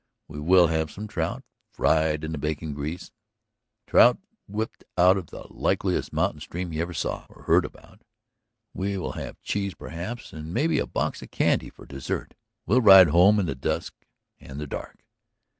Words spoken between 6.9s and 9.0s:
saw or heard about. We